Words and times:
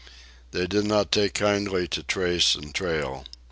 They 0.49 0.65
did 0.65 0.85
not 0.85 1.11
take 1.11 1.35
kindly 1.35 1.87
to 1.89 2.01
trace 2.01 2.55
and 2.55 2.73
trail. 2.73 3.25